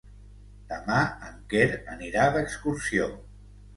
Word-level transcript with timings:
Demà 0.69 1.01
en 1.27 1.37
Quer 1.53 1.67
anirà 1.97 2.25
d'excursió. 2.39 3.11